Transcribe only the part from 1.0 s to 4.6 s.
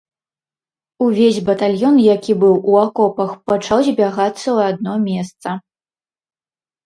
Увесь батальён, які быў у акопах, пачаў збягацца